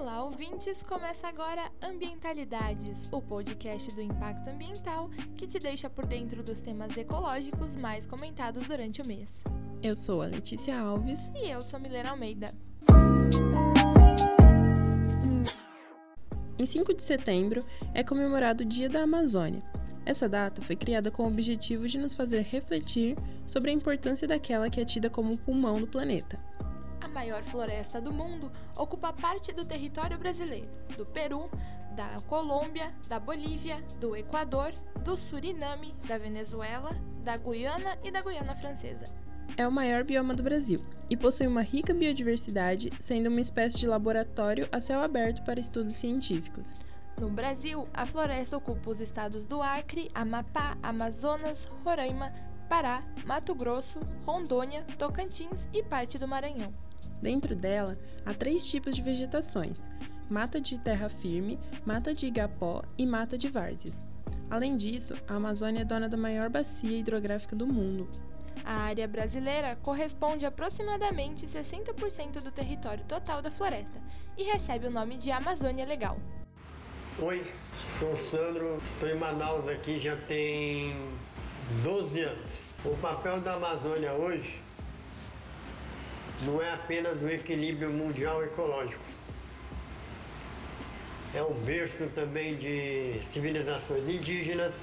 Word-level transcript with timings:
Olá, 0.00 0.22
ouvintes! 0.22 0.80
Começa 0.84 1.26
agora 1.26 1.72
Ambientalidades, 1.82 3.08
o 3.10 3.20
podcast 3.20 3.90
do 3.90 4.00
impacto 4.00 4.48
ambiental 4.48 5.10
que 5.36 5.44
te 5.44 5.58
deixa 5.58 5.90
por 5.90 6.06
dentro 6.06 6.40
dos 6.40 6.60
temas 6.60 6.96
ecológicos 6.96 7.74
mais 7.74 8.06
comentados 8.06 8.62
durante 8.62 9.02
o 9.02 9.04
mês. 9.04 9.42
Eu 9.82 9.96
sou 9.96 10.22
a 10.22 10.26
Letícia 10.26 10.78
Alves. 10.78 11.28
E 11.34 11.50
eu 11.50 11.64
sou 11.64 11.80
Milena 11.80 12.10
Almeida. 12.10 12.54
Em 16.56 16.64
5 16.64 16.94
de 16.94 17.02
setembro 17.02 17.66
é 17.92 18.04
comemorado 18.04 18.62
o 18.62 18.66
Dia 18.66 18.88
da 18.88 19.02
Amazônia. 19.02 19.64
Essa 20.06 20.28
data 20.28 20.62
foi 20.62 20.76
criada 20.76 21.10
com 21.10 21.24
o 21.24 21.28
objetivo 21.28 21.88
de 21.88 21.98
nos 21.98 22.14
fazer 22.14 22.42
refletir 22.42 23.16
sobre 23.44 23.72
a 23.72 23.74
importância 23.74 24.28
daquela 24.28 24.70
que 24.70 24.80
é 24.80 24.84
tida 24.84 25.10
como 25.10 25.34
o 25.34 25.38
pulmão 25.38 25.80
do 25.80 25.88
planeta 25.88 26.38
maior 27.18 27.42
floresta 27.42 28.00
do 28.00 28.12
mundo, 28.12 28.48
ocupa 28.76 29.12
parte 29.12 29.52
do 29.52 29.64
território 29.64 30.16
brasileiro, 30.16 30.68
do 30.96 31.04
Peru, 31.04 31.50
da 31.96 32.20
Colômbia, 32.28 32.94
da 33.08 33.18
Bolívia, 33.18 33.82
do 33.98 34.14
Equador, 34.14 34.72
do 35.04 35.16
Suriname, 35.16 35.96
da 36.06 36.16
Venezuela, 36.16 36.96
da 37.24 37.36
Guiana 37.36 37.98
e 38.04 38.12
da 38.12 38.22
Guiana 38.22 38.54
Francesa. 38.54 39.10
É 39.56 39.66
o 39.66 39.72
maior 39.72 40.04
bioma 40.04 40.32
do 40.32 40.44
Brasil 40.44 40.84
e 41.10 41.16
possui 41.16 41.48
uma 41.48 41.62
rica 41.62 41.92
biodiversidade, 41.92 42.92
sendo 43.00 43.28
uma 43.28 43.40
espécie 43.40 43.78
de 43.78 43.88
laboratório 43.88 44.68
a 44.70 44.80
céu 44.80 45.02
aberto 45.02 45.42
para 45.42 45.58
estudos 45.58 45.96
científicos. 45.96 46.76
No 47.18 47.28
Brasil, 47.28 47.88
a 47.92 48.06
floresta 48.06 48.56
ocupa 48.56 48.90
os 48.90 49.00
estados 49.00 49.44
do 49.44 49.60
Acre, 49.60 50.08
Amapá, 50.14 50.78
Amazonas, 50.80 51.68
Roraima, 51.84 52.32
Pará, 52.68 53.02
Mato 53.26 53.56
Grosso, 53.56 53.98
Rondônia, 54.24 54.84
Tocantins 54.96 55.68
e 55.72 55.82
parte 55.82 56.16
do 56.16 56.28
Maranhão. 56.28 56.72
Dentro 57.20 57.56
dela, 57.56 57.98
há 58.24 58.32
três 58.32 58.68
tipos 58.70 58.94
de 58.94 59.02
vegetações: 59.02 59.88
mata 60.28 60.60
de 60.60 60.78
terra 60.78 61.08
firme, 61.08 61.58
mata 61.84 62.14
de 62.14 62.26
igapó 62.26 62.82
e 62.96 63.06
mata 63.06 63.36
de 63.36 63.48
várzeas. 63.48 64.04
Além 64.50 64.76
disso, 64.76 65.14
a 65.28 65.34
Amazônia 65.34 65.82
é 65.82 65.84
dona 65.84 66.08
da 66.08 66.16
maior 66.16 66.48
bacia 66.48 66.96
hidrográfica 66.96 67.54
do 67.54 67.66
mundo. 67.66 68.08
A 68.64 68.74
área 68.74 69.06
brasileira 69.06 69.76
corresponde 69.76 70.44
a 70.44 70.48
aproximadamente 70.48 71.46
60% 71.46 72.40
do 72.40 72.50
território 72.50 73.04
total 73.04 73.40
da 73.40 73.50
floresta 73.50 74.00
e 74.36 74.44
recebe 74.44 74.86
o 74.86 74.90
nome 74.90 75.16
de 75.16 75.30
Amazônia 75.30 75.86
Legal. 75.86 76.18
Oi, 77.20 77.44
sou 77.98 78.16
Sandro, 78.16 78.80
estou 78.84 79.08
em 79.08 79.16
Manaus 79.16 79.68
aqui 79.68 79.98
já 79.98 80.16
tem 80.16 80.94
12 81.82 82.20
anos. 82.20 82.52
O 82.84 82.96
papel 82.98 83.40
da 83.40 83.54
Amazônia 83.54 84.12
hoje 84.12 84.67
não 86.42 86.62
é 86.62 86.72
apenas 86.72 87.20
o 87.22 87.28
equilíbrio 87.28 87.90
mundial 87.90 88.42
ecológico. 88.44 89.02
É 91.34 91.42
o 91.42 91.52
berço 91.52 92.06
também 92.14 92.56
de 92.56 93.20
civilizações 93.32 94.08
indígenas, 94.08 94.74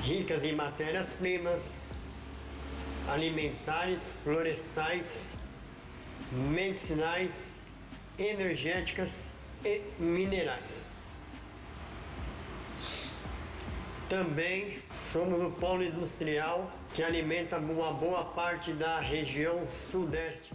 ricas 0.00 0.42
em 0.44 0.54
matérias-primas, 0.54 1.62
alimentares, 3.06 4.00
florestais, 4.24 5.26
medicinais, 6.30 7.34
energéticas 8.18 9.10
e 9.64 9.82
minerais. 9.98 10.91
Também 14.12 14.82
somos 15.10 15.40
o 15.42 15.50
polo 15.52 15.82
industrial 15.82 16.70
que 16.92 17.02
alimenta 17.02 17.56
uma 17.56 17.94
boa 17.94 18.22
parte 18.26 18.70
da 18.74 19.00
região 19.00 19.66
sudeste. 19.90 20.52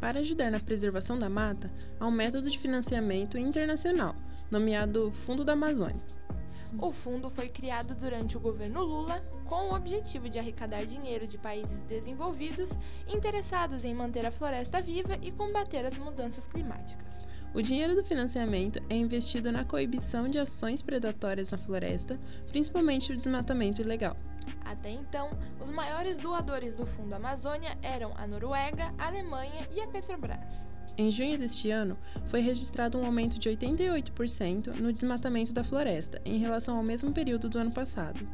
Para 0.00 0.18
ajudar 0.18 0.50
na 0.50 0.58
preservação 0.58 1.16
da 1.16 1.28
mata, 1.28 1.72
há 2.00 2.06
um 2.08 2.10
método 2.10 2.50
de 2.50 2.58
financiamento 2.58 3.38
internacional, 3.38 4.16
nomeado 4.50 5.12
Fundo 5.12 5.44
da 5.44 5.52
Amazônia. 5.52 6.02
O 6.80 6.90
fundo 6.90 7.30
foi 7.30 7.48
criado 7.48 7.94
durante 7.94 8.36
o 8.36 8.40
governo 8.40 8.82
Lula 8.82 9.24
com 9.44 9.70
o 9.70 9.76
objetivo 9.76 10.28
de 10.28 10.40
arrecadar 10.40 10.84
dinheiro 10.84 11.28
de 11.28 11.38
países 11.38 11.82
desenvolvidos 11.82 12.76
interessados 13.06 13.84
em 13.84 13.94
manter 13.94 14.26
a 14.26 14.32
floresta 14.32 14.80
viva 14.80 15.16
e 15.22 15.30
combater 15.30 15.86
as 15.86 15.96
mudanças 15.96 16.48
climáticas. 16.48 17.24
O 17.56 17.62
dinheiro 17.62 17.94
do 17.94 18.04
financiamento 18.04 18.82
é 18.90 18.94
investido 18.94 19.50
na 19.50 19.64
coibição 19.64 20.28
de 20.28 20.38
ações 20.38 20.82
predatórias 20.82 21.48
na 21.48 21.56
floresta, 21.56 22.20
principalmente 22.48 23.10
o 23.10 23.16
desmatamento 23.16 23.80
ilegal. 23.80 24.14
Até 24.62 24.90
então, 24.90 25.30
os 25.58 25.70
maiores 25.70 26.18
doadores 26.18 26.74
do 26.74 26.84
Fundo 26.84 27.14
Amazônia 27.14 27.78
eram 27.80 28.12
a 28.14 28.26
Noruega, 28.26 28.92
a 28.98 29.06
Alemanha 29.06 29.66
e 29.74 29.80
a 29.80 29.88
Petrobras. 29.88 30.68
Em 30.98 31.10
junho 31.10 31.38
deste 31.38 31.70
ano, 31.70 31.96
foi 32.26 32.42
registrado 32.42 32.98
um 32.98 33.06
aumento 33.06 33.38
de 33.38 33.48
88% 33.48 34.78
no 34.78 34.92
desmatamento 34.92 35.54
da 35.54 35.64
floresta 35.64 36.20
em 36.26 36.36
relação 36.36 36.76
ao 36.76 36.82
mesmo 36.82 37.10
período 37.10 37.48
do 37.48 37.58
ano 37.58 37.72
passado. 37.72 38.28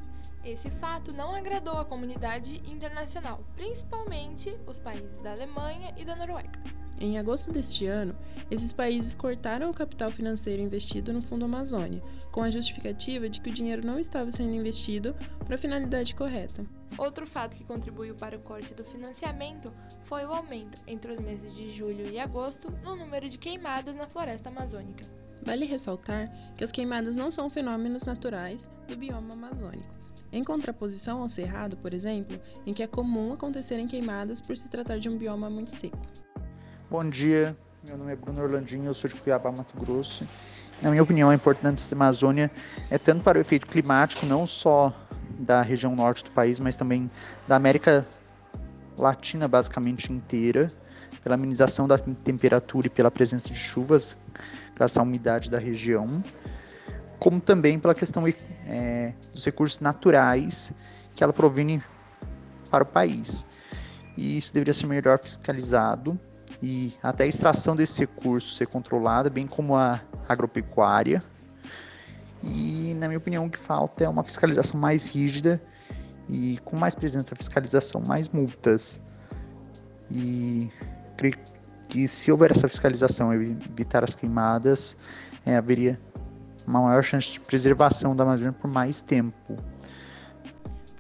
Esse 0.45 0.69
fato 0.69 1.13
não 1.13 1.33
agradou 1.33 1.79
a 1.79 1.85
comunidade 1.85 2.61
internacional, 2.69 3.45
principalmente 3.55 4.53
os 4.67 4.81
países 4.81 5.21
da 5.21 5.31
Alemanha 5.31 5.95
e 5.97 6.05
da 6.05 6.17
Noruega. 6.17 6.82
Em 7.03 7.19
agosto 7.19 7.51
deste 7.51 7.85
ano, 7.85 8.15
esses 8.49 8.73
países 8.73 9.13
cortaram 9.13 9.69
o 9.69 9.75
capital 9.75 10.13
financeiro 10.13 10.63
investido 10.63 11.13
no 11.13 11.21
Fundo 11.21 11.47
Amazônia, 11.47 12.01
com 12.31 12.45
a 12.45 12.49
justificativa 12.49 13.29
de 13.29 13.41
que 13.41 13.51
o 13.51 13.53
dinheiro 13.53 13.85
não 13.85 13.99
estava 13.99 14.31
sendo 14.31 14.55
investido 14.55 15.13
para 15.45 15.57
a 15.57 15.59
finalidade 15.59 16.15
correta. 16.15 16.65
Outro 16.97 17.27
fato 17.27 17.57
que 17.57 17.65
contribuiu 17.65 18.15
para 18.15 18.37
o 18.37 18.41
corte 18.43 18.73
do 18.73 18.85
financiamento 18.85 19.73
foi 20.05 20.25
o 20.25 20.33
aumento, 20.33 20.79
entre 20.87 21.11
os 21.11 21.19
meses 21.19 21.57
de 21.57 21.69
julho 21.71 22.09
e 22.09 22.21
agosto, 22.21 22.71
no 22.85 22.95
número 22.95 23.29
de 23.29 23.37
queimadas 23.37 23.97
na 23.97 24.07
floresta 24.07 24.49
amazônica. 24.49 25.05
Vale 25.43 25.65
ressaltar 25.65 26.31
que 26.57 26.63
as 26.63 26.71
queimadas 26.71 27.17
não 27.17 27.33
são 27.33 27.51
fenômenos 27.51 28.05
naturais 28.05 28.71
do 28.87 28.97
bioma 28.97 29.35
amazônico. 29.35 29.93
Em 30.31 30.45
contraposição 30.45 31.21
ao 31.21 31.29
cerrado, 31.29 31.77
por 31.77 31.93
exemplo, 31.93 32.41
em 32.65 32.73
que 32.73 32.85
é 32.85 32.87
comum 32.87 33.33
acontecerem 33.33 33.89
queimadas 33.89 34.41
por 34.41 34.57
se 34.57 34.69
tratar 34.69 35.01
de 35.01 35.09
um 35.09 35.19
bioma 35.19 35.51
muito 35.51 35.73
seco. 35.73 36.22
Bom 36.93 37.09
dia, 37.09 37.57
meu 37.83 37.97
nome 37.97 38.13
é 38.13 38.17
Bruno 38.17 38.43
Orlandinho, 38.43 38.85
eu 38.85 38.93
sou 38.93 39.09
de 39.09 39.17
Cuiabá, 39.17 39.51
Mato 39.51 39.75
Grosso. 39.81 40.29
Na 40.83 40.91
minha 40.91 41.03
opinião, 41.03 41.31
a 41.31 41.35
importância 41.35 41.89
da 41.89 42.05
Amazônia 42.05 42.51
é 42.91 42.99
tanto 42.99 43.23
para 43.23 43.39
o 43.39 43.41
efeito 43.41 43.67
climático, 43.67 44.27
não 44.27 44.47
só 44.47 44.95
da 45.39 45.63
região 45.63 45.97
norte 45.97 46.23
do 46.23 46.31
país, 46.33 46.61
mas 46.61 46.77
também 46.77 47.11
da 47.49 47.57
América 47.57 48.07
Latina 48.99 49.49
basicamente 49.49 50.13
inteira, 50.13 50.71
pela 51.23 51.35
amenização 51.35 51.89
da 51.89 51.97
temperatura 51.97 52.89
e 52.89 52.91
pela 52.91 53.11
presença 53.11 53.49
de 53.49 53.55
chuvas, 53.55 54.15
graças 54.77 54.99
à 54.99 55.03
umidade 55.03 55.49
da 55.49 55.59
região, 55.59 56.23
como 57.19 57.41
também 57.41 57.79
pela 57.79 57.95
questão 57.95 58.25
é, 58.67 59.15
dos 59.33 59.47
recursos 59.47 59.81
naturais 59.81 60.71
que 61.15 61.25
ela 61.25 61.33
provém 61.33 61.83
para 62.71 62.85
o 62.85 62.87
país. 62.87 63.47
E 64.15 64.37
isso 64.37 64.53
deveria 64.53 64.75
ser 64.75 64.87
melhor 64.87 65.19
fiscalizado 65.19 66.21
e 66.63 66.95
até 67.03 67.25
a 67.25 67.27
extração 67.27 67.75
desse 67.75 67.99
recurso 67.99 68.55
ser 68.55 68.69
controlada, 68.69 69.29
bem 69.29 69.49
como 69.49 69.75
a 69.75 70.01
agropecuária. 70.29 71.23
E, 72.43 72.95
na 72.99 73.09
minha 73.09 73.19
opinião, 73.19 73.47
o 73.47 73.51
que 73.51 73.59
falta 73.59 74.05
é 74.05 74.09
uma 74.09 74.23
fiscalização 74.23 74.79
mais 74.79 75.09
rígida 75.09 75.61
e 76.29 76.59
com 76.65 76.77
mais 76.77 76.95
presença 76.95 77.35
fiscalização, 77.35 78.01
mais 78.01 78.29
multas. 78.29 79.03
E 80.09 80.71
creio 81.17 81.37
que 81.89 82.07
se 82.07 82.31
houver 82.31 82.53
essa 82.53 82.69
fiscalização 82.69 83.35
e 83.35 83.51
evitar 83.71 84.05
as 84.05 84.15
queimadas, 84.15 84.97
é, 85.45 85.57
haveria 85.57 86.01
uma 86.67 86.81
maior 86.81 87.03
chance 87.03 87.33
de 87.33 87.41
preservação 87.41 88.15
da 88.15 88.23
Amazônia 88.23 88.53
por 88.53 88.71
mais 88.71 89.01
tempo. 89.01 89.57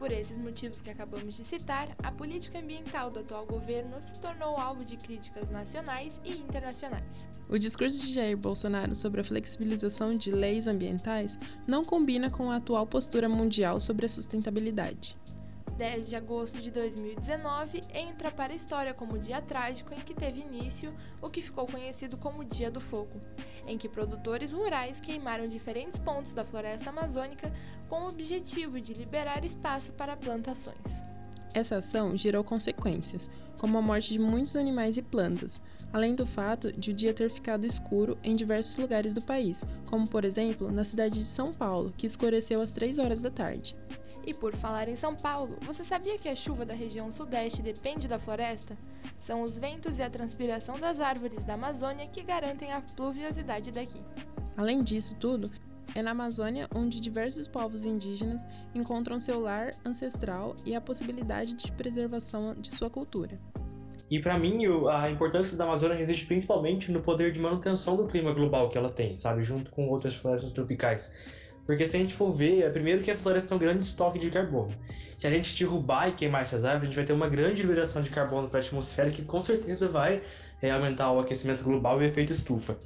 Por 0.02 0.10
esses 0.10 0.36
motivos 0.36 0.82
que 0.82 0.90
acabamos 0.90 1.36
de 1.36 1.44
citar, 1.44 1.96
a 2.02 2.10
política 2.10 2.58
ambiental 2.58 3.08
do 3.08 3.20
atual 3.20 3.46
governo 3.46 4.02
se 4.02 4.18
tornou 4.18 4.56
alvo 4.56 4.82
de 4.82 4.96
críticas 4.96 5.49
nacionais 5.49 6.20
e 6.25 6.32
internacionais. 6.32 7.28
O 7.49 7.56
discurso 7.56 8.00
de 8.00 8.12
Jair 8.12 8.37
Bolsonaro 8.37 8.96
sobre 8.96 9.20
a 9.20 9.25
flexibilização 9.25 10.16
de 10.16 10.32
leis 10.32 10.66
ambientais 10.66 11.38
não 11.69 11.84
combina 11.84 12.28
com 12.28 12.50
a 12.50 12.56
atual 12.56 12.84
postura 12.84 13.28
mundial 13.28 13.78
sobre 13.78 14.04
a 14.04 14.08
sustentabilidade. 14.08 15.16
10 15.72 16.08
de 16.08 16.16
agosto 16.16 16.60
de 16.60 16.70
2019 16.70 17.82
entra 17.94 18.30
para 18.30 18.52
a 18.52 18.56
história 18.56 18.94
como 18.94 19.14
o 19.14 19.19
dia 19.19 19.40
trágico 19.40 19.94
em 19.94 20.00
que 20.00 20.14
teve 20.14 20.40
início 20.40 20.94
o 21.20 21.30
que 21.30 21.40
ficou 21.40 21.66
conhecido 21.66 22.16
como 22.16 22.44
Dia 22.44 22.70
do 22.70 22.80
Fogo, 22.80 23.20
em 23.66 23.78
que 23.78 23.88
produtores 23.88 24.52
rurais 24.52 25.00
queimaram 25.00 25.48
diferentes 25.48 25.98
pontos 25.98 26.32
da 26.32 26.44
floresta 26.44 26.90
amazônica 26.90 27.52
com 27.88 28.02
o 28.02 28.08
objetivo 28.08 28.80
de 28.80 28.94
liberar 28.94 29.44
espaço 29.44 29.92
para 29.92 30.16
plantações. 30.16 31.02
Essa 31.54 31.76
ação 31.76 32.16
gerou 32.16 32.42
consequências, 32.42 33.28
como 33.58 33.76
a 33.76 33.82
morte 33.82 34.10
de 34.12 34.19
muitos 34.19 34.56
animais 34.56 34.96
e 34.96 35.02
plantas, 35.02 35.60
além 35.92 36.14
do 36.14 36.26
fato 36.26 36.72
de 36.72 36.90
o 36.90 36.94
dia 36.94 37.12
ter 37.12 37.30
ficado 37.30 37.66
escuro 37.66 38.16
em 38.22 38.34
diversos 38.34 38.76
lugares 38.76 39.14
do 39.14 39.20
país, 39.20 39.64
como 39.86 40.06
por 40.08 40.24
exemplo 40.24 40.70
na 40.70 40.84
cidade 40.84 41.19
de 41.19 41.26
São 41.26 41.52
Paulo, 41.52 41.92
que 41.96 42.06
escureceu 42.06 42.60
às 42.60 42.72
3 42.72 42.98
horas 42.98 43.20
da 43.20 43.30
tarde. 43.30 43.76
E 44.24 44.32
por 44.32 44.54
falar 44.54 44.88
em 44.88 44.94
São 44.94 45.16
Paulo, 45.16 45.56
você 45.62 45.82
sabia 45.82 46.16
que 46.16 46.28
a 46.28 46.34
chuva 46.34 46.64
da 46.64 46.74
região 46.74 47.10
sudeste 47.10 47.60
depende 47.60 48.06
da 48.06 48.19
floresta? 48.19 48.76
São 49.19 49.42
os 49.42 49.58
ventos 49.58 49.98
e 49.98 50.02
a 50.02 50.10
transpiração 50.10 50.78
das 50.78 51.00
árvores 51.00 51.42
da 51.42 51.54
Amazônia 51.54 52.06
que 52.06 52.22
garantem 52.22 52.72
a 52.72 52.80
pluviosidade 52.80 53.72
daqui. 53.72 54.00
Além 54.56 54.82
disso 54.82 55.16
tudo, 55.16 55.50
é 55.94 56.02
na 56.02 56.12
Amazônia 56.12 56.69
onde 56.74 57.00
diversos 57.00 57.48
povos 57.48 57.84
indígenas 57.84 58.42
encontram 58.74 59.19
seu 59.19 59.40
lar 59.40 59.74
ancestral 59.84 60.56
e 60.64 60.74
a 60.74 60.80
possibilidade 60.80 61.54
de 61.54 61.72
preservação 61.72 62.54
de 62.54 62.72
sua 62.74 62.88
cultura. 62.88 63.40
E 64.08 64.20
para 64.20 64.38
mim, 64.38 64.58
a 64.90 65.10
importância 65.10 65.56
da 65.56 65.64
Amazônia 65.64 65.96
reside 65.96 66.26
principalmente 66.26 66.92
no 66.92 67.00
poder 67.00 67.32
de 67.32 67.40
manutenção 67.40 67.96
do 67.96 68.06
clima 68.06 68.32
global 68.32 68.69
que 68.69 68.76
ela 68.76 68.90
tem, 68.90 69.16
sabe, 69.16 69.42
junto 69.42 69.70
com 69.70 69.88
outras 69.88 70.14
florestas 70.14 70.52
tropicais. 70.52 71.50
Porque 71.72 71.86
se 71.86 71.96
a 71.96 72.00
gente 72.00 72.12
for 72.12 72.30
ver, 72.30 72.64
é 72.64 72.69
primeiro 72.69 73.00
que 73.00 73.10
a 73.10 73.16
floresta 73.16 73.48
tem 73.48 73.56
um 73.56 73.58
grande 73.58 73.82
estoque 73.82 74.19
de 74.19 74.30
carbono. 74.30 74.74
Se 75.16 75.26
a 75.26 75.30
gente 75.30 75.56
derrubar 75.56 76.06
e 76.06 76.12
queimar 76.12 76.42
essas 76.42 76.66
árvores, 76.66 76.82
a 76.82 76.86
gente 76.86 76.96
vai 76.96 77.04
ter 77.06 77.14
uma 77.14 77.30
grande 77.30 77.62
liberação 77.62 78.02
de 78.02 78.10
carbono 78.10 78.46
para 78.46 78.60
a 78.60 78.62
atmosfera 78.62 79.08
que 79.08 79.22
com 79.22 79.40
certeza 79.40 79.88
vai 79.88 80.20
é, 80.60 80.70
aumentar 80.70 81.10
o 81.12 81.19
aquecimento 81.19 81.64
global 81.64 81.98
e 81.98 82.04
o 82.04 82.06
efeito 82.06 82.30
estufa. 82.30 82.76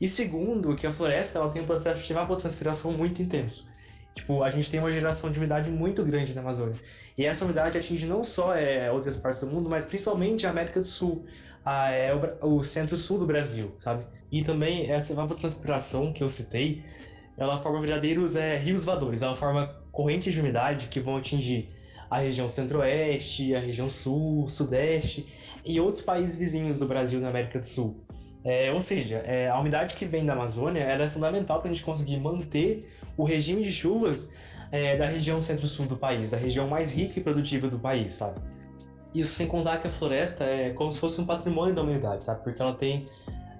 E 0.00 0.06
segundo, 0.06 0.76
que 0.76 0.86
a 0.86 0.92
floresta 0.92 1.40
ela 1.40 1.50
tem 1.50 1.62
um 1.62 1.64
processo 1.64 2.00
de 2.00 2.12
evapotranspiração 2.12 2.92
muito 2.92 3.20
intenso. 3.20 3.66
Tipo, 4.14 4.44
a 4.44 4.50
gente 4.50 4.70
tem 4.70 4.78
uma 4.78 4.92
geração 4.92 5.32
de 5.32 5.40
umidade 5.40 5.68
muito 5.68 6.04
grande 6.04 6.32
na 6.32 6.40
Amazônia. 6.40 6.78
E 7.16 7.26
essa 7.26 7.44
umidade 7.44 7.76
atinge 7.76 8.06
não 8.06 8.22
só 8.22 8.54
é, 8.54 8.88
outras 8.92 9.16
partes 9.16 9.40
do 9.40 9.48
mundo, 9.48 9.68
mas 9.68 9.84
principalmente 9.84 10.46
a 10.46 10.50
América 10.50 10.78
do 10.78 10.86
Sul, 10.86 11.26
a, 11.64 11.90
é, 11.90 12.14
o, 12.40 12.58
o 12.58 12.62
centro-sul 12.62 13.18
do 13.18 13.26
Brasil, 13.26 13.74
sabe? 13.80 14.04
E 14.30 14.42
também 14.42 14.88
essa 14.92 15.12
evapotranspiração 15.12 16.12
que 16.12 16.22
eu 16.22 16.28
citei, 16.28 16.84
ela 17.38 17.56
forma 17.56 17.80
verdadeiros 17.80 18.36
é, 18.36 18.56
rios 18.56 18.84
voadores, 18.84 19.22
ela 19.22 19.36
forma 19.36 19.74
correntes 19.92 20.34
de 20.34 20.40
umidade 20.40 20.88
que 20.88 21.00
vão 21.00 21.16
atingir 21.16 21.70
a 22.10 22.18
região 22.18 22.48
centro-oeste, 22.48 23.54
a 23.54 23.60
região 23.60 23.88
sul, 23.88 24.48
sudeste 24.48 25.26
e 25.64 25.78
outros 25.78 26.02
países 26.02 26.36
vizinhos 26.36 26.78
do 26.78 26.86
Brasil 26.86 27.20
na 27.20 27.28
América 27.28 27.58
do 27.58 27.64
Sul. 27.64 28.02
É, 28.44 28.72
ou 28.72 28.80
seja, 28.80 29.16
é, 29.26 29.48
a 29.48 29.58
umidade 29.58 29.94
que 29.94 30.04
vem 30.04 30.24
da 30.24 30.32
Amazônia 30.32 30.80
é 30.80 31.08
fundamental 31.08 31.60
para 31.60 31.70
a 31.70 31.72
gente 31.72 31.84
conseguir 31.84 32.18
manter 32.18 32.88
o 33.16 33.24
regime 33.24 33.62
de 33.62 33.72
chuvas 33.72 34.30
é, 34.70 34.96
da 34.96 35.06
região 35.06 35.40
centro-sul 35.40 35.86
do 35.86 35.96
país, 35.96 36.30
da 36.30 36.36
região 36.36 36.66
mais 36.68 36.92
rica 36.92 37.18
e 37.18 37.22
produtiva 37.22 37.68
do 37.68 37.78
país, 37.78 38.12
sabe? 38.12 38.40
Isso 39.14 39.32
sem 39.32 39.46
contar 39.46 39.78
que 39.78 39.86
a 39.86 39.90
floresta 39.90 40.44
é 40.44 40.70
como 40.70 40.92
se 40.92 40.98
fosse 40.98 41.20
um 41.20 41.26
patrimônio 41.26 41.74
da 41.74 41.82
humanidade, 41.82 42.24
sabe? 42.24 42.42
Porque 42.44 42.60
ela 42.60 42.74
tem 42.74 43.08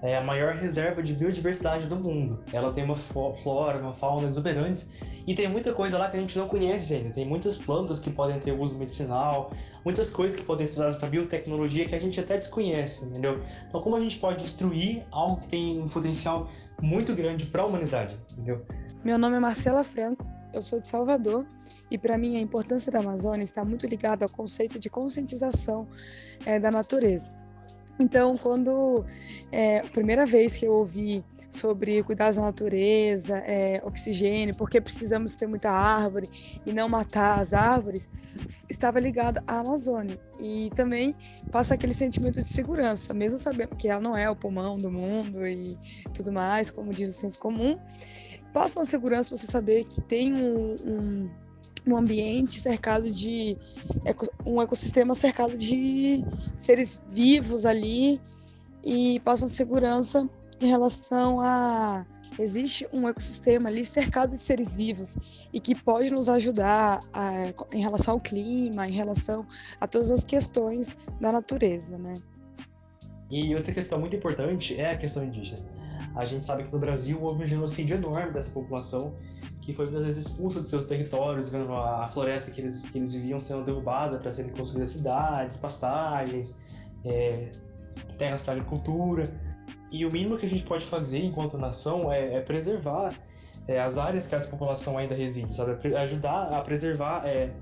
é 0.02 0.16
a 0.16 0.22
maior 0.22 0.54
reserva 0.54 1.02
de 1.02 1.12
biodiversidade 1.12 1.86
do 1.86 1.96
mundo. 1.96 2.42
Ela 2.52 2.72
tem 2.72 2.84
uma 2.84 2.94
flora, 2.94 3.78
uma 3.78 3.92
fauna 3.92 4.26
exuberantes 4.26 4.90
e 5.26 5.34
tem 5.34 5.48
muita 5.48 5.72
coisa 5.72 5.98
lá 5.98 6.08
que 6.08 6.16
a 6.16 6.20
gente 6.20 6.38
não 6.38 6.46
conhece 6.46 6.94
ainda. 6.94 7.10
Tem 7.10 7.26
muitas 7.26 7.56
plantas 7.56 7.98
que 7.98 8.10
podem 8.10 8.38
ter 8.38 8.52
uso 8.52 8.78
medicinal, 8.78 9.50
muitas 9.84 10.10
coisas 10.10 10.36
que 10.36 10.42
podem 10.42 10.66
ser 10.66 10.74
usadas 10.74 10.96
para 10.96 11.08
biotecnologia 11.08 11.86
que 11.86 11.94
a 11.94 11.98
gente 11.98 12.20
até 12.20 12.36
desconhece, 12.36 13.06
entendeu? 13.06 13.40
Então, 13.66 13.80
como 13.80 13.96
a 13.96 14.00
gente 14.00 14.18
pode 14.18 14.42
destruir 14.42 15.04
algo 15.10 15.40
que 15.40 15.48
tem 15.48 15.80
um 15.80 15.86
potencial 15.86 16.48
muito 16.80 17.14
grande 17.14 17.46
para 17.46 17.62
a 17.62 17.66
humanidade, 17.66 18.18
entendeu? 18.32 18.64
Meu 19.04 19.18
nome 19.18 19.36
é 19.36 19.40
Marcela 19.40 19.82
Franco. 19.82 20.24
Eu 20.52 20.62
sou 20.62 20.80
de 20.80 20.88
Salvador 20.88 21.46
e 21.90 21.98
para 21.98 22.16
mim 22.16 22.36
a 22.36 22.40
importância 22.40 22.90
da 22.90 23.00
Amazônia 23.00 23.44
está 23.44 23.64
muito 23.64 23.86
ligada 23.86 24.24
ao 24.24 24.30
conceito 24.30 24.78
de 24.78 24.88
conscientização 24.88 25.86
é, 26.46 26.58
da 26.58 26.70
natureza. 26.70 27.37
Então, 27.98 28.36
quando 28.36 29.04
é, 29.50 29.78
a 29.78 29.84
primeira 29.84 30.24
vez 30.24 30.56
que 30.56 30.64
eu 30.64 30.72
ouvi 30.72 31.24
sobre 31.50 32.02
cuidar 32.02 32.32
da 32.32 32.42
natureza, 32.42 33.38
é, 33.38 33.80
oxigênio, 33.84 34.54
porque 34.54 34.80
precisamos 34.80 35.34
ter 35.34 35.46
muita 35.46 35.70
árvore 35.70 36.30
e 36.64 36.72
não 36.72 36.88
matar 36.88 37.40
as 37.40 37.52
árvores, 37.52 38.10
estava 38.68 39.00
ligado 39.00 39.42
à 39.46 39.58
Amazônia. 39.58 40.20
E 40.38 40.70
também 40.76 41.16
passa 41.50 41.74
aquele 41.74 41.94
sentimento 41.94 42.40
de 42.40 42.48
segurança, 42.48 43.12
mesmo 43.14 43.38
sabendo 43.38 43.74
que 43.74 43.88
ela 43.88 44.00
não 44.00 44.16
é 44.16 44.30
o 44.30 44.36
pulmão 44.36 44.78
do 44.78 44.90
mundo 44.90 45.46
e 45.46 45.76
tudo 46.14 46.30
mais, 46.30 46.70
como 46.70 46.92
diz 46.92 47.08
o 47.08 47.12
senso 47.12 47.38
comum. 47.38 47.78
Passa 48.52 48.78
uma 48.78 48.84
segurança 48.84 49.36
você 49.36 49.46
saber 49.46 49.84
que 49.84 50.00
tem 50.02 50.32
um, 50.32 50.76
um 50.84 51.30
um 51.88 51.96
ambiente 51.96 52.60
cercado 52.60 53.10
de 53.10 53.56
um 54.44 54.60
ecossistema 54.60 55.14
cercado 55.14 55.56
de 55.56 56.24
seres 56.56 57.02
vivos 57.08 57.64
ali 57.64 58.20
e 58.84 59.20
passa 59.20 59.44
uma 59.44 59.48
segurança 59.48 60.28
em 60.60 60.66
relação 60.66 61.40
a 61.40 62.06
existe 62.38 62.86
um 62.92 63.08
ecossistema 63.08 63.68
ali 63.68 63.84
cercado 63.84 64.30
de 64.30 64.38
seres 64.38 64.76
vivos 64.76 65.16
e 65.52 65.60
que 65.60 65.74
pode 65.74 66.10
nos 66.10 66.28
ajudar 66.28 67.00
a, 67.12 67.52
em 67.72 67.80
relação 67.80 68.14
ao 68.14 68.20
clima, 68.20 68.86
em 68.86 68.92
relação 68.92 69.46
a 69.80 69.86
todas 69.86 70.10
as 70.10 70.24
questões 70.24 70.94
da 71.20 71.32
natureza, 71.32 71.98
né? 71.98 72.20
E 73.30 73.54
outra 73.54 73.72
questão 73.72 73.98
muito 73.98 74.16
importante 74.16 74.78
é 74.80 74.92
a 74.92 74.96
questão 74.96 75.24
indígena. 75.24 75.77
A 76.14 76.24
gente 76.24 76.44
sabe 76.44 76.64
que 76.64 76.72
no 76.72 76.78
Brasil 76.78 77.22
houve 77.22 77.44
um 77.44 77.46
genocídio 77.46 77.96
enorme 77.96 78.32
dessa 78.32 78.52
população 78.52 79.14
que 79.60 79.72
foi 79.74 79.84
muitas 79.84 80.04
vezes 80.04 80.26
expulsa 80.26 80.62
de 80.62 80.66
seus 80.66 80.86
territórios, 80.86 81.50
vendo 81.50 81.70
a 81.74 82.08
floresta 82.08 82.50
que 82.50 82.60
eles, 82.60 82.82
que 82.82 82.96
eles 82.96 83.12
viviam 83.12 83.38
sendo 83.38 83.62
derrubada 83.62 84.18
para 84.18 84.30
serem 84.30 84.50
construídas 84.50 84.88
cidades, 84.88 85.58
pastagens, 85.58 86.56
é, 87.04 87.52
terras 88.16 88.40
para 88.40 88.54
agricultura. 88.54 89.30
E 89.90 90.06
o 90.06 90.10
mínimo 90.10 90.38
que 90.38 90.46
a 90.46 90.48
gente 90.48 90.64
pode 90.64 90.86
fazer 90.86 91.18
enquanto 91.18 91.58
nação 91.58 92.10
é, 92.10 92.36
é 92.36 92.40
preservar 92.40 93.14
é, 93.66 93.78
as 93.78 93.98
áreas 93.98 94.26
que 94.26 94.34
essa 94.34 94.50
população 94.50 94.96
ainda 94.96 95.14
reside, 95.14 95.52
sabe? 95.52 95.94
Ajudar 95.96 96.44
a 96.44 96.62
preservar 96.62 97.26
é, 97.26 97.52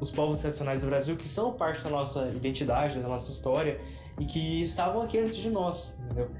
os 0.00 0.12
povos 0.12 0.38
tradicionais 0.38 0.82
do 0.82 0.86
Brasil 0.86 1.16
que 1.16 1.26
são 1.26 1.54
parte 1.54 1.82
da 1.82 1.90
nossa 1.90 2.28
identidade, 2.28 3.00
da 3.00 3.08
nossa 3.08 3.30
história 3.30 3.80
e 4.20 4.24
que 4.24 4.62
estavam 4.62 5.02
aqui 5.02 5.18
antes 5.18 5.38
de 5.38 5.50
nós, 5.50 5.96
entendeu? 6.04 6.30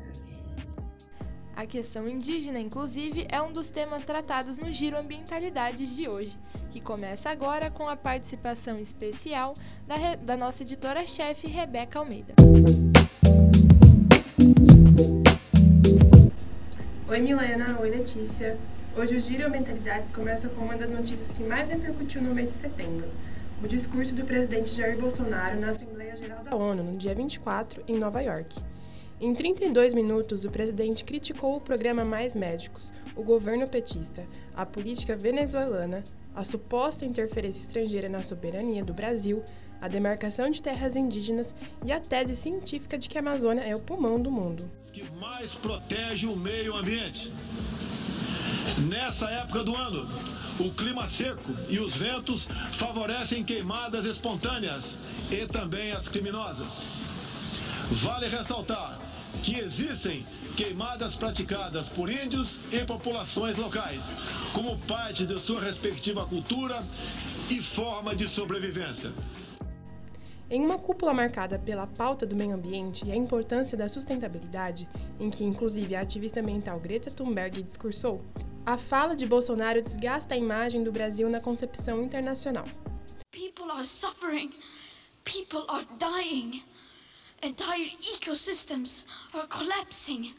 A 1.58 1.66
questão 1.66 2.08
indígena, 2.08 2.60
inclusive, 2.60 3.26
é 3.28 3.42
um 3.42 3.52
dos 3.52 3.68
temas 3.68 4.04
tratados 4.04 4.58
no 4.58 4.70
Giro 4.72 4.96
Ambientalidades 4.96 5.96
de 5.96 6.08
hoje, 6.08 6.38
que 6.70 6.80
começa 6.80 7.30
agora 7.30 7.68
com 7.68 7.88
a 7.88 7.96
participação 7.96 8.78
especial 8.78 9.56
da, 9.84 10.14
da 10.14 10.36
nossa 10.36 10.62
editora-chefe, 10.62 11.48
Rebeca 11.48 11.98
Almeida. 11.98 12.34
Oi 17.08 17.18
Milena, 17.18 17.76
oi 17.80 17.90
Letícia. 17.90 18.56
Hoje 18.96 19.16
o 19.16 19.20
Giro 19.20 19.48
Ambientalidades 19.48 20.12
começa 20.12 20.48
com 20.48 20.64
uma 20.64 20.76
das 20.76 20.90
notícias 20.90 21.32
que 21.32 21.42
mais 21.42 21.68
repercutiu 21.68 22.22
no 22.22 22.32
mês 22.32 22.52
de 22.52 22.56
setembro, 22.56 23.08
o 23.60 23.66
discurso 23.66 24.14
do 24.14 24.24
presidente 24.24 24.70
Jair 24.70 24.96
Bolsonaro 24.96 25.58
na 25.58 25.70
Assembleia 25.70 26.14
Geral 26.14 26.44
da 26.44 26.54
ONU, 26.54 26.84
no 26.84 26.96
dia 26.96 27.16
24, 27.16 27.82
em 27.88 27.98
Nova 27.98 28.20
York. 28.20 28.60
Em 29.20 29.34
32 29.34 29.94
minutos, 29.94 30.44
o 30.44 30.50
presidente 30.50 31.04
criticou 31.04 31.56
o 31.56 31.60
programa 31.60 32.04
Mais 32.04 32.36
Médicos, 32.36 32.92
o 33.16 33.22
governo 33.24 33.66
petista, 33.66 34.24
a 34.54 34.64
política 34.64 35.16
venezuelana, 35.16 36.04
a 36.36 36.44
suposta 36.44 37.04
interferência 37.04 37.58
estrangeira 37.58 38.08
na 38.08 38.22
soberania 38.22 38.84
do 38.84 38.94
Brasil, 38.94 39.42
a 39.80 39.88
demarcação 39.88 40.48
de 40.48 40.62
terras 40.62 40.94
indígenas 40.94 41.52
e 41.84 41.90
a 41.90 41.98
tese 41.98 42.36
científica 42.36 42.96
de 42.96 43.08
que 43.08 43.18
a 43.18 43.20
Amazônia 43.20 43.62
é 43.62 43.74
o 43.74 43.80
pulmão 43.80 44.20
do 44.20 44.30
mundo. 44.30 44.70
Que 44.92 45.02
mais 45.18 45.52
protege 45.56 46.28
o 46.28 46.36
meio 46.36 46.76
ambiente. 46.76 47.32
Nessa 48.88 49.28
época 49.30 49.64
do 49.64 49.74
ano, 49.74 50.08
o 50.60 50.70
clima 50.70 51.08
seco 51.08 51.52
e 51.68 51.80
os 51.80 51.96
ventos 51.96 52.46
favorecem 52.70 53.42
queimadas 53.42 54.04
espontâneas 54.04 55.10
e 55.32 55.44
também 55.46 55.90
as 55.90 56.08
criminosas. 56.08 56.86
Vale 57.90 58.28
ressaltar 58.28 58.97
que 59.42 59.58
existem 59.58 60.26
queimadas 60.56 61.14
praticadas 61.14 61.88
por 61.88 62.10
índios 62.10 62.58
e 62.72 62.84
populações 62.84 63.56
locais, 63.56 64.10
como 64.52 64.78
parte 64.80 65.24
de 65.24 65.38
sua 65.40 65.60
respectiva 65.60 66.26
cultura 66.26 66.82
e 67.50 67.60
forma 67.60 68.14
de 68.14 68.28
sobrevivência. 68.28 69.12
Em 70.50 70.64
uma 70.64 70.78
cúpula 70.78 71.12
marcada 71.12 71.58
pela 71.58 71.86
pauta 71.86 72.24
do 72.24 72.34
meio 72.34 72.54
ambiente 72.54 73.06
e 73.06 73.12
a 73.12 73.16
importância 73.16 73.76
da 73.76 73.86
sustentabilidade, 73.86 74.88
em 75.20 75.28
que 75.28 75.44
inclusive 75.44 75.94
a 75.94 76.00
ativista 76.00 76.40
ambiental 76.40 76.80
Greta 76.80 77.10
Thunberg 77.10 77.62
discursou, 77.62 78.24
a 78.64 78.76
fala 78.76 79.14
de 79.14 79.26
Bolsonaro 79.26 79.82
desgasta 79.82 80.34
a 80.34 80.38
imagem 80.38 80.82
do 80.82 80.90
Brasil 80.90 81.28
na 81.28 81.40
concepção 81.40 82.02
internacional. 82.02 82.66
People 83.30 83.70
are 83.70 83.84
suffering. 83.84 84.50
People 85.24 85.64
are 85.68 85.86
dying. 85.98 86.62
Entire 87.40 87.90
ecosystems 88.16 89.06
are 89.32 89.46
collapsing. 89.46 90.34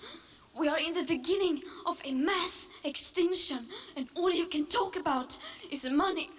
We 0.53 0.68
are 0.68 0.77
in 0.77 0.94
the 0.94 1.03
beginning 1.03 1.63
of 1.86 1.98
a 2.03 2.12
mass 2.12 2.70
extinction, 2.84 3.60
and 3.96 4.08
all 4.15 4.29
you 4.29 4.48
can 4.48 4.65
talk 4.65 4.98
about 4.98 5.39
is 5.72 5.88
money. 5.89 6.29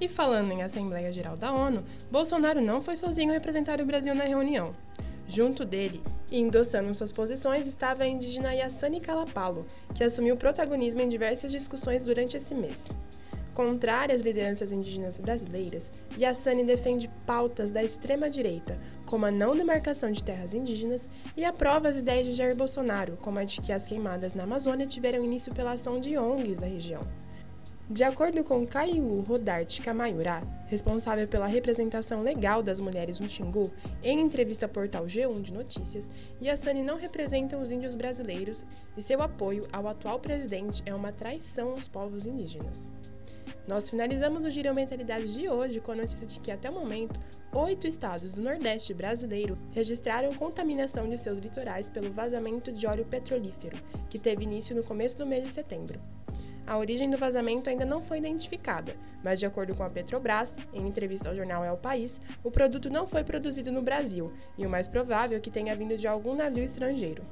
E 0.00 0.06
falando 0.06 0.52
em 0.52 0.62
Assembleia 0.62 1.10
Geral 1.10 1.36
da 1.36 1.52
ONU, 1.52 1.84
Bolsonaro 2.08 2.60
não 2.60 2.80
foi 2.80 2.94
sozinho 2.94 3.32
representar 3.32 3.80
o 3.80 3.84
Brasil 3.84 4.14
na 4.14 4.22
reunião. 4.22 4.76
Junto 5.26 5.64
dele, 5.64 6.00
e 6.30 6.38
endossando 6.38 6.94
suas 6.94 7.10
posições, 7.10 7.66
estava 7.66 8.04
a 8.04 8.06
indígena 8.06 8.54
Yassani 8.54 9.00
Calapalo, 9.00 9.66
que 9.92 10.04
assumiu 10.04 10.36
protagonismo 10.36 11.00
em 11.00 11.08
diversas 11.08 11.50
discussões 11.50 12.04
durante 12.04 12.36
esse 12.36 12.54
mês. 12.54 12.94
Contrária 13.56 14.14
às 14.14 14.20
lideranças 14.20 14.70
indígenas 14.70 15.18
brasileiras, 15.18 15.90
Yassani 16.14 16.62
defende 16.62 17.08
pautas 17.24 17.70
da 17.70 17.82
extrema-direita, 17.82 18.78
como 19.06 19.24
a 19.24 19.30
não 19.30 19.56
demarcação 19.56 20.12
de 20.12 20.22
terras 20.22 20.52
indígenas, 20.52 21.08
e 21.34 21.42
aprova 21.42 21.88
as 21.88 21.96
ideias 21.96 22.26
de 22.26 22.34
Jair 22.34 22.54
Bolsonaro, 22.54 23.16
como 23.16 23.38
a 23.38 23.44
de 23.44 23.58
que 23.62 23.72
as 23.72 23.86
queimadas 23.86 24.34
na 24.34 24.42
Amazônia 24.42 24.86
tiveram 24.86 25.24
início 25.24 25.54
pela 25.54 25.72
ação 25.72 25.98
de 25.98 26.18
ONGs 26.18 26.58
da 26.58 26.66
região. 26.66 27.00
De 27.88 28.04
acordo 28.04 28.44
com 28.44 28.66
Kailu 28.66 29.22
Rodarte 29.22 29.80
Kamayurá, 29.80 30.42
responsável 30.66 31.26
pela 31.26 31.46
representação 31.46 32.20
legal 32.20 32.62
das 32.62 32.78
mulheres 32.78 33.18
no 33.18 33.26
Xingu, 33.26 33.72
em 34.02 34.20
entrevista 34.20 34.66
ao 34.66 34.70
portal 34.70 35.06
G1 35.06 35.40
de 35.40 35.54
Notícias, 35.54 36.10
Yassani 36.42 36.82
não 36.82 36.98
representa 36.98 37.56
os 37.56 37.72
índios 37.72 37.94
brasileiros 37.94 38.66
e 38.98 39.00
seu 39.00 39.22
apoio 39.22 39.66
ao 39.72 39.88
atual 39.88 40.20
presidente 40.20 40.82
é 40.84 40.94
uma 40.94 41.10
traição 41.10 41.70
aos 41.70 41.88
povos 41.88 42.26
indígenas. 42.26 42.90
Nós 43.66 43.90
finalizamos 43.90 44.44
o 44.44 44.50
Giro 44.50 44.74
Mentalidade 44.74 45.32
de 45.32 45.48
hoje 45.48 45.80
com 45.80 45.92
a 45.92 45.96
notícia 45.96 46.26
de 46.26 46.38
que, 46.38 46.50
até 46.50 46.70
o 46.70 46.72
momento, 46.72 47.20
oito 47.52 47.86
estados 47.86 48.32
do 48.32 48.42
Nordeste 48.42 48.94
brasileiro 48.94 49.58
registraram 49.72 50.34
contaminação 50.34 51.08
de 51.08 51.18
seus 51.18 51.38
litorais 51.38 51.90
pelo 51.90 52.12
vazamento 52.12 52.70
de 52.70 52.86
óleo 52.86 53.04
petrolífero, 53.04 53.76
que 54.08 54.18
teve 54.18 54.44
início 54.44 54.76
no 54.76 54.82
começo 54.82 55.18
do 55.18 55.26
mês 55.26 55.44
de 55.44 55.50
setembro. 55.50 56.00
A 56.66 56.76
origem 56.76 57.08
do 57.08 57.16
vazamento 57.16 57.70
ainda 57.70 57.84
não 57.84 58.02
foi 58.02 58.18
identificada, 58.18 58.96
mas, 59.22 59.38
de 59.38 59.46
acordo 59.46 59.74
com 59.74 59.84
a 59.84 59.90
Petrobras, 59.90 60.56
em 60.74 60.86
entrevista 60.86 61.28
ao 61.28 61.36
jornal 61.36 61.64
El 61.64 61.76
País, 61.76 62.20
o 62.42 62.50
produto 62.50 62.90
não 62.90 63.06
foi 63.06 63.22
produzido 63.22 63.70
no 63.70 63.82
Brasil 63.82 64.32
e 64.58 64.66
o 64.66 64.70
mais 64.70 64.88
provável 64.88 65.38
é 65.38 65.40
que 65.40 65.50
tenha 65.50 65.76
vindo 65.76 65.96
de 65.96 66.08
algum 66.08 66.34
navio 66.34 66.64
estrangeiro. 66.64 67.24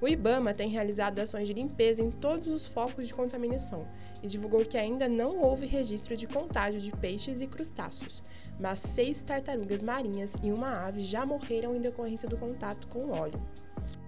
O 0.00 0.08
IBAMA 0.08 0.54
tem 0.54 0.70
realizado 0.70 1.18
ações 1.18 1.46
de 1.46 1.52
limpeza 1.52 2.02
em 2.02 2.10
todos 2.10 2.48
os 2.48 2.66
focos 2.66 3.06
de 3.06 3.12
contaminação 3.12 3.86
e 4.22 4.26
divulgou 4.26 4.64
que 4.64 4.78
ainda 4.78 5.06
não 5.06 5.42
houve 5.42 5.66
registro 5.66 6.16
de 6.16 6.26
contágio 6.26 6.80
de 6.80 6.90
peixes 6.90 7.42
e 7.42 7.46
crustáceos, 7.46 8.22
mas 8.58 8.80
seis 8.80 9.22
tartarugas 9.22 9.82
marinhas 9.82 10.34
e 10.42 10.50
uma 10.50 10.86
ave 10.86 11.02
já 11.02 11.26
morreram 11.26 11.76
em 11.76 11.80
decorrência 11.80 12.26
do 12.28 12.38
contato 12.38 12.88
com 12.88 13.06
o 13.06 13.10
óleo. 13.10 13.40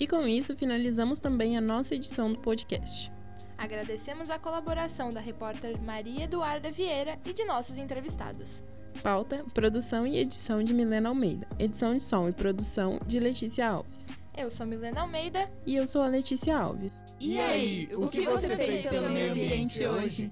E 0.00 0.06
com 0.06 0.28
isso, 0.28 0.54
finalizamos 0.54 1.18
também 1.18 1.58
a 1.58 1.60
nossa 1.60 1.94
edição 1.96 2.32
do 2.32 2.38
podcast. 2.38 3.12
Agradecemos 3.56 4.30
a 4.30 4.38
colaboração 4.38 5.12
da 5.12 5.20
repórter 5.20 5.76
Maria 5.82 6.24
Eduarda 6.24 6.70
Vieira 6.70 7.18
e 7.26 7.32
de 7.32 7.44
nossos 7.44 7.76
entrevistados. 7.76 8.62
Pauta, 9.02 9.44
produção 9.52 10.06
e 10.06 10.18
edição 10.18 10.62
de 10.62 10.72
Milena 10.72 11.08
Almeida. 11.08 11.48
Edição 11.58 11.96
de 11.96 12.02
som 12.02 12.28
e 12.28 12.32
produção 12.32 13.00
de 13.08 13.18
Letícia 13.18 13.68
Alves. 13.68 14.06
Eu 14.36 14.52
sou 14.52 14.64
Milena 14.64 15.00
Almeida. 15.00 15.50
E 15.66 15.74
eu 15.74 15.84
sou 15.88 16.02
a 16.02 16.06
Letícia 16.06 16.56
Alves. 16.56 17.02
E 17.18 17.36
aí, 17.40 17.88
o 17.92 18.06
que 18.06 18.24
você 18.24 18.56
fez 18.56 18.86
pelo 18.86 19.10
meio 19.10 19.32
ambiente 19.32 19.84
hoje? 19.84 20.30